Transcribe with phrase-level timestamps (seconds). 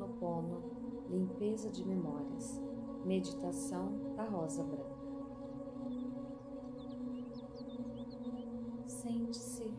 [0.00, 0.62] Ho'oponopono,
[1.10, 2.58] limpeza de memórias,
[3.04, 4.96] meditação da rosa branca.
[8.86, 9.74] Sente-se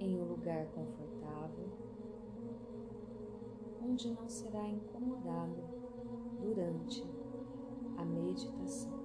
[0.00, 1.68] em um lugar confortável,
[3.80, 5.62] onde não será incomodado
[6.40, 7.04] durante
[7.96, 8.98] a meditação.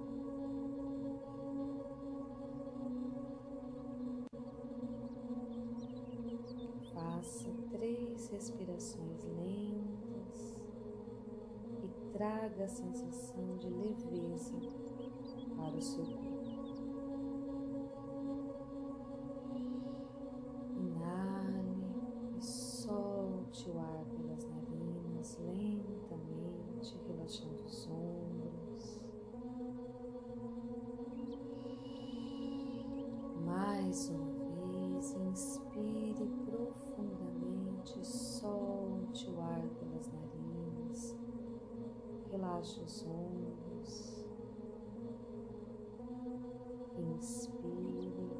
[6.92, 9.63] Faça três respirações lentas
[12.16, 14.54] traga a sensação de leveza
[15.56, 16.23] para o seu corpo.
[42.54, 44.24] Relaxe os ombros,
[46.96, 48.30] inspire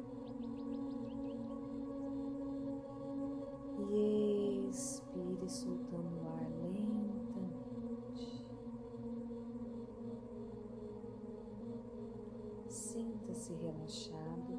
[3.91, 8.45] e expire, soltando o ar lentamente.
[12.69, 14.55] Sinta-se relaxado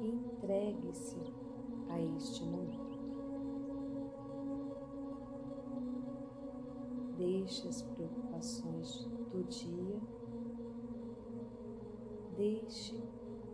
[0.00, 1.18] entregue-se
[1.88, 2.87] a este momento.
[7.18, 10.00] Deixe as preocupações do dia,
[12.36, 13.02] deixe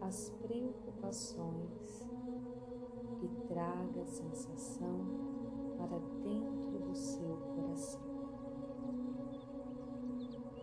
[0.03, 2.07] as preocupações
[3.23, 5.07] e traga a sensação
[5.79, 8.03] para dentro do seu coração.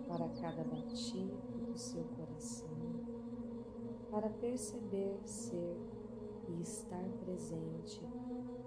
[0.07, 1.37] Para cada batido
[1.71, 2.69] do seu coração,
[4.11, 5.75] para perceber ser
[6.49, 7.99] e estar presente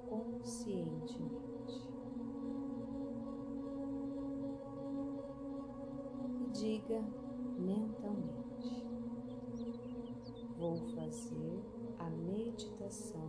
[0.08, 1.53] conscientemente.
[6.54, 7.04] Diga
[7.58, 8.86] mentalmente:
[10.56, 11.62] Vou fazer
[11.98, 13.28] a meditação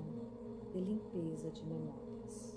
[0.72, 2.56] de limpeza de memórias.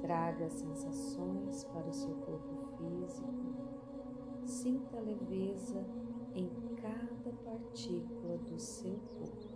[0.00, 3.72] Traga sensações para o seu corpo físico
[4.44, 5.84] Sinta leveza
[6.34, 9.51] em cada partícula do seu corpo.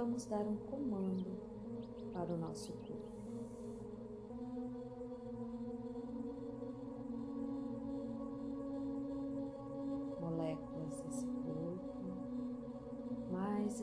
[0.00, 1.30] Vamos dar um comando
[2.14, 3.10] para o nosso corpo.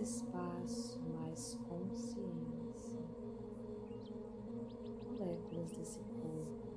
[0.02, 3.00] espaço, mais consciência.
[5.06, 6.68] Moléculas desse corpo,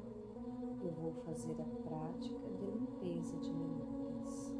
[0.82, 4.54] eu vou fazer a prática de limpeza de memórias.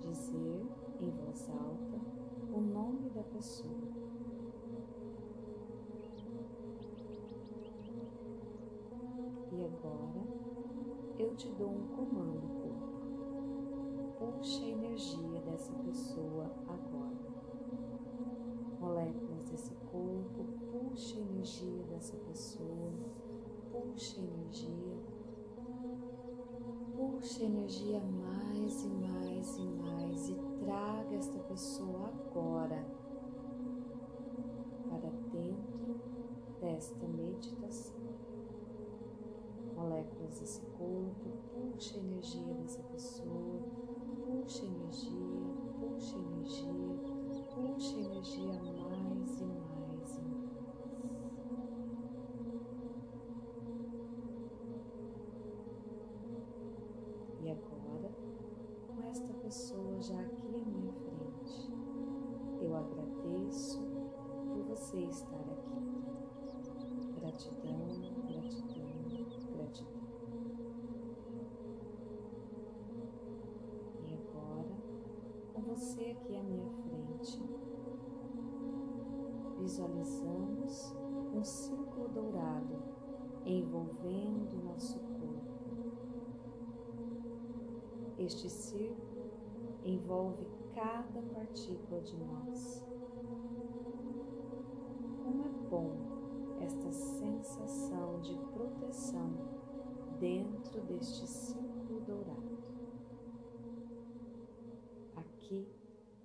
[0.00, 2.00] Dizer em voz alta
[2.52, 3.70] o nome da pessoa.
[9.52, 10.22] E agora
[11.18, 12.50] eu te dou um comando
[14.40, 17.16] puxe a energia dessa pessoa agora.
[18.80, 22.92] Moléculas desse corpo, puxe a energia dessa pessoa,
[23.70, 24.96] puxe a energia,
[26.96, 29.79] puxe a energia mais e mais e mais
[30.64, 32.84] traga esta pessoa agora
[34.88, 36.00] para dentro
[36.60, 38.00] desta meditação
[39.80, 43.62] moléculas desse corpo, puxe a energia dessa pessoa,
[44.26, 46.98] puxe energia, puxe energia,
[47.54, 50.50] puxe energia mais e mais e mais.
[57.42, 58.10] E agora,
[58.86, 60.39] com esta pessoa já aqui
[62.80, 63.80] agradeço
[64.48, 65.80] por você estar aqui.
[67.20, 67.86] Gratidão,
[68.26, 70.00] gratidão, gratidão.
[75.80, 77.40] você aqui à minha frente.
[79.58, 80.94] Visualizamos
[81.32, 82.82] um círculo dourado
[83.46, 85.60] envolvendo nosso corpo.
[88.18, 89.30] Este círculo
[89.84, 90.44] envolve
[90.80, 92.82] cada partícula de nós.
[95.22, 99.30] Como é bom esta sensação de proteção
[100.18, 102.58] dentro deste círculo dourado.
[105.16, 105.68] Aqui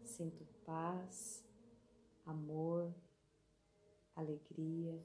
[0.02, 1.46] sinto paz,
[2.25, 2.94] amor,
[4.16, 4.98] alegria,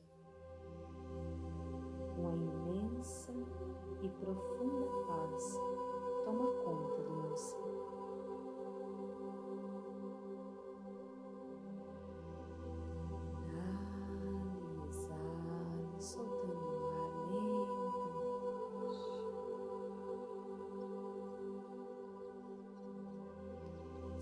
[2.17, 3.32] uma imensa
[4.00, 5.58] e profunda paz
[6.25, 7.00] toma conta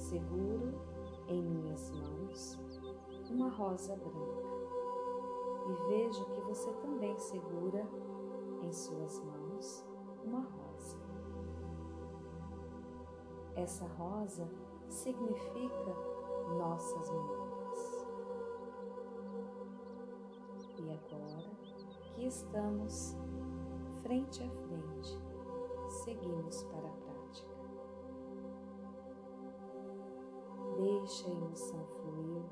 [0.09, 0.73] Seguro
[1.27, 2.59] em minhas mãos
[3.29, 4.49] uma rosa branca
[5.69, 7.87] e vejo que você também segura
[8.63, 9.85] em suas mãos
[10.25, 10.97] uma rosa.
[13.55, 14.49] Essa rosa
[14.89, 15.95] significa
[16.57, 18.07] nossas memórias.
[20.79, 21.51] E agora
[22.15, 23.15] que estamos
[24.01, 25.19] frente a frente,
[26.03, 27.08] seguimos para a
[31.09, 32.43] Deixe a emoção fluir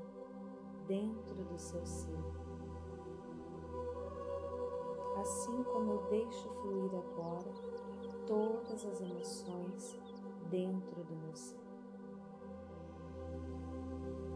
[0.87, 2.17] dentro do seu ser.
[5.21, 7.53] Assim como eu deixo fluir agora
[8.25, 9.99] todas as emoções
[10.49, 11.59] dentro do meu ser.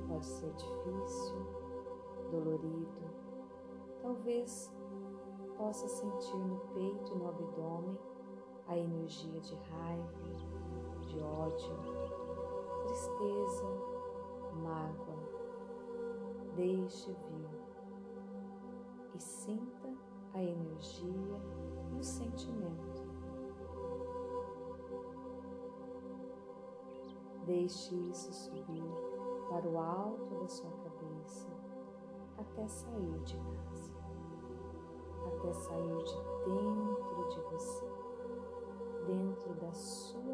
[0.07, 1.37] Pode ser difícil,
[2.29, 3.01] dolorido,
[4.03, 4.71] talvez
[5.57, 7.97] possa sentir no peito e no abdômen
[8.67, 10.13] a energia de raiva,
[11.07, 11.75] de ódio,
[12.83, 14.00] tristeza,
[14.55, 15.17] mágoa.
[16.55, 17.49] Deixe vir
[19.15, 19.89] e sinta
[20.33, 21.39] a energia
[21.93, 23.01] e o sentimento.
[27.45, 28.83] Deixe isso subir
[29.49, 31.49] para o alto da sua cabeça
[32.37, 33.93] até sair de casa,
[35.27, 36.15] até sair de
[36.45, 37.85] dentro de você,
[39.05, 40.30] dentro da sua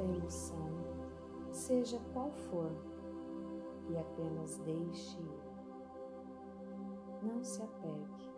[0.00, 0.68] Sinta a emoção,
[1.52, 2.70] seja qual for,
[3.90, 5.18] e apenas deixe.
[7.22, 8.32] Não se apegue,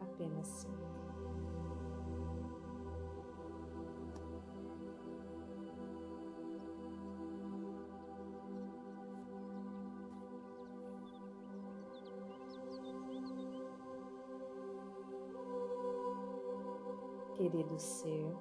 [0.00, 0.88] apenas sinta.
[17.34, 18.32] Querido ser,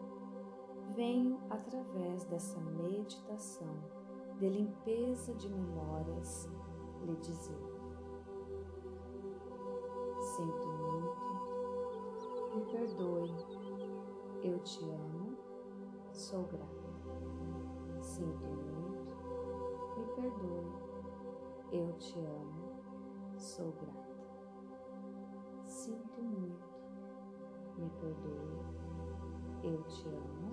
[0.98, 3.72] venho através dessa meditação
[4.40, 6.50] de limpeza de memórias
[7.06, 7.62] lhe dizer:
[10.20, 11.36] Sinto muito,
[12.56, 13.32] me perdoe,
[14.42, 15.38] eu te amo,
[16.12, 16.66] sou grata.
[18.02, 19.14] Sinto muito,
[20.00, 20.72] me perdoe,
[21.74, 24.08] eu te amo, sou grata.
[25.64, 26.66] Sinto muito,
[27.78, 28.78] me perdoe,
[29.64, 30.47] eu te amo,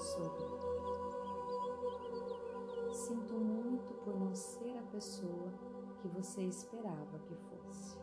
[0.00, 0.70] grata.
[2.92, 5.52] Sinto muito por não ser a pessoa
[6.00, 7.98] que você esperava que fosse.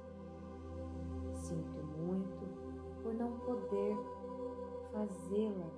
[1.33, 2.45] Sinto muito
[3.01, 3.97] por não poder
[4.91, 5.69] fazê-la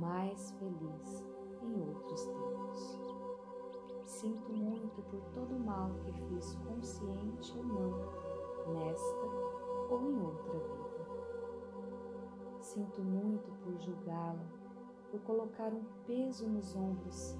[0.00, 1.26] mais feliz
[1.62, 2.98] em outros tempos.
[4.04, 7.90] Sinto muito por todo o mal que fiz, consciente ou não,
[8.72, 9.26] nesta
[9.90, 10.90] ou em outra vida.
[12.60, 14.59] Sinto muito por julgá-la,
[15.10, 17.36] por colocar um peso nos ombros,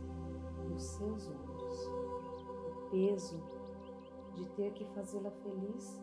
[0.69, 3.41] nos seus ombros, o peso
[4.35, 6.03] de ter que fazê-la feliz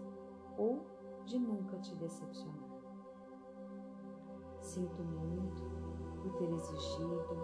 [0.57, 0.79] ou
[1.25, 2.69] de nunca te decepcionar.
[4.61, 5.61] Sinto muito
[6.21, 7.35] por ter exigido,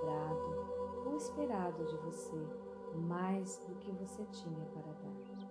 [0.00, 2.46] cobrado ou esperado de você
[2.94, 5.48] mais do que você tinha para dar.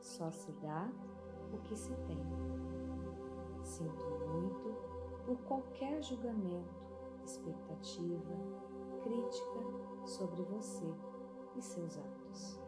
[0.00, 0.88] Só se dá
[1.52, 2.18] o que se tem.
[3.62, 4.74] Sinto muito
[5.24, 6.87] por qualquer julgamento,
[7.28, 8.34] expectativa,
[9.02, 10.90] crítica sobre você
[11.56, 12.58] e seus atos.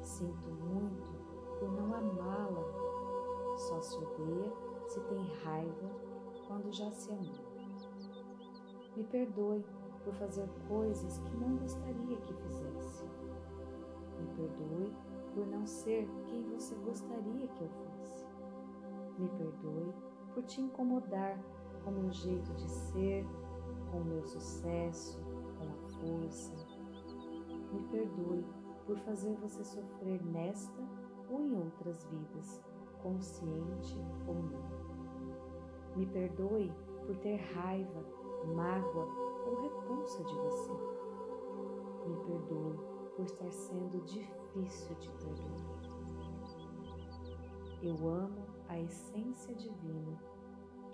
[0.00, 1.10] Sinto muito
[1.58, 4.52] por não amá-la, só se odeia
[4.88, 5.90] se tem raiva
[6.46, 7.46] quando já se amou.
[8.96, 9.64] Me perdoe
[10.02, 13.04] por fazer coisas que não gostaria que fizesse.
[14.18, 14.94] Me perdoe
[15.34, 18.24] por não ser quem você gostaria que eu fosse.
[19.18, 19.92] Me perdoe
[20.32, 21.38] por te incomodar
[21.86, 23.24] com meu jeito de ser,
[23.92, 25.20] com o meu sucesso,
[25.56, 26.52] com a força.
[27.72, 28.44] Me perdoe
[28.84, 30.82] por fazer você sofrer nesta
[31.30, 32.60] ou em outras vidas,
[33.00, 35.96] consciente ou não.
[35.96, 36.72] Me perdoe
[37.06, 38.04] por ter raiva,
[38.52, 39.06] mágoa
[39.46, 40.72] ou repulsa de você.
[42.04, 42.78] Me perdoe
[43.14, 45.86] por estar sendo difícil de perdoar.
[47.80, 50.35] Eu amo a essência divina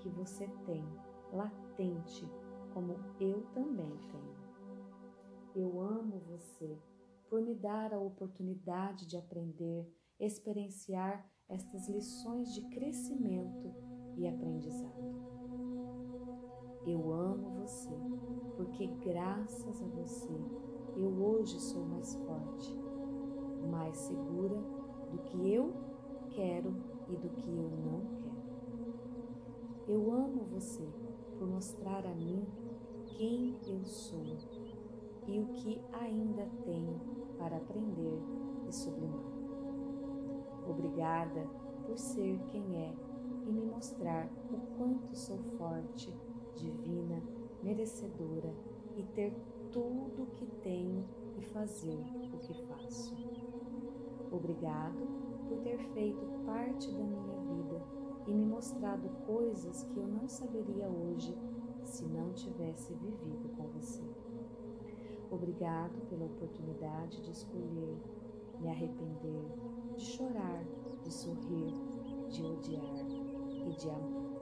[0.03, 0.85] que você tem
[1.33, 2.29] latente,
[2.75, 4.43] como eu também tenho.
[5.55, 6.77] eu amo você
[7.29, 13.73] por me dar a oportunidade de aprender, experienciar estas lições de crescimento
[14.17, 15.23] e aprendizado.
[16.85, 17.95] Eu amo você
[18.57, 20.35] porque, graças a você,
[20.97, 22.77] eu hoje sou mais forte,
[23.71, 24.57] mais segura
[25.11, 25.73] do que eu
[26.31, 26.75] quero
[27.09, 28.22] e do que eu não quero.
[29.93, 30.89] Eu amo você
[31.39, 32.47] por mostrar a mim
[33.05, 34.39] quem eu sou
[35.27, 36.99] e o que ainda tenho
[37.37, 38.19] para aprender
[38.67, 39.23] e sublimar.
[40.67, 41.47] Obrigada
[41.85, 42.95] por ser quem é
[43.47, 46.11] e me mostrar o quanto sou forte,
[46.57, 47.23] divina,
[47.63, 48.55] merecedora
[48.97, 49.37] e ter
[49.71, 51.05] tudo o que tenho
[51.37, 52.01] e fazer
[52.33, 53.15] o que faço.
[54.31, 55.07] Obrigado
[55.51, 60.89] por ter feito parte da minha vida e me mostrado coisas que eu não saberia
[60.89, 61.37] hoje
[61.85, 64.03] se não tivesse vivido com você.
[65.31, 67.97] Obrigado pela oportunidade de escolher,
[68.61, 69.45] me arrepender,
[69.97, 70.65] de chorar,
[71.03, 71.75] de sorrir,
[72.29, 73.07] de odiar
[73.67, 74.33] e de amar.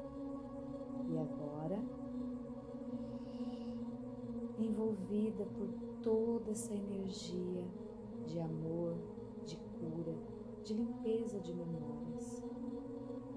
[1.08, 1.82] E agora,
[4.58, 5.68] envolvida por
[6.02, 7.64] toda essa energia
[8.26, 8.96] de amor,
[9.44, 10.14] de cura,
[10.64, 12.39] de limpeza de memórias,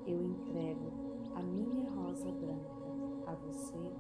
[0.05, 0.91] eu entrego
[1.35, 2.83] a minha rosa branca
[3.25, 3.91] a você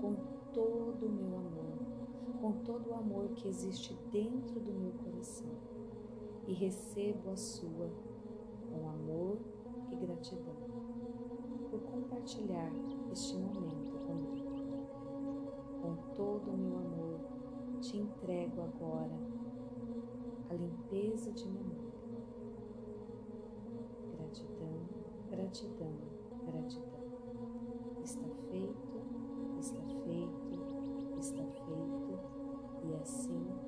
[0.00, 0.16] com
[0.52, 1.78] todo o meu amor,
[2.40, 5.50] com todo o amor que existe dentro do meu coração
[6.46, 7.90] e recebo a sua
[8.70, 9.38] com amor
[9.90, 10.56] e gratidão
[11.70, 12.70] por compartilhar
[13.10, 14.52] este momento comigo.
[15.80, 17.20] Com todo o meu amor,
[17.80, 19.18] te entrego agora
[20.50, 21.81] a limpeza de memória.
[25.42, 25.92] gratidão,
[26.46, 27.02] gratidão.
[28.04, 29.02] Está feito,
[29.58, 32.20] está feito, está feito,
[32.84, 33.61] e assim